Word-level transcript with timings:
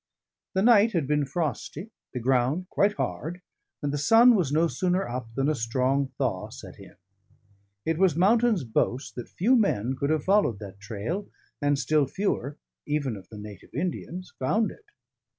The 0.55 0.63
night 0.63 0.93
had 0.93 1.05
been 1.05 1.27
frosty, 1.27 1.91
the 2.11 2.19
ground 2.19 2.67
quite 2.71 2.93
hard; 2.93 3.39
and 3.83 3.93
the 3.93 3.99
sun 3.99 4.33
was 4.35 4.51
no 4.51 4.67
sooner 4.67 5.07
up 5.07 5.29
than 5.35 5.47
a 5.47 5.53
strong 5.53 6.07
thaw 6.17 6.49
set 6.49 6.79
in. 6.79 6.95
It 7.85 7.99
was 7.99 8.15
Mountain's 8.15 8.63
boast 8.63 9.13
that 9.13 9.29
few 9.29 9.55
men 9.55 9.95
could 9.95 10.09
have 10.09 10.23
followed 10.23 10.57
that 10.57 10.79
trail, 10.79 11.29
and 11.61 11.77
still 11.77 12.07
fewer 12.07 12.57
(even 12.87 13.15
of 13.15 13.29
the 13.29 13.37
native 13.37 13.69
Indians) 13.75 14.33
found 14.39 14.71
it. 14.71 14.85